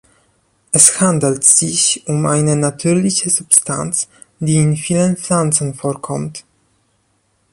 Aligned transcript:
Es 0.71 0.99
handelt 0.99 1.43
sich 1.43 2.01
um 2.07 2.25
eine 2.25 2.55
natürliche 2.55 3.29
Substanz, 3.29 4.07
die 4.39 4.57
in 4.57 4.75
vielen 4.75 5.15
Pflanzen 5.15 5.75
vorkommt. 5.75 6.43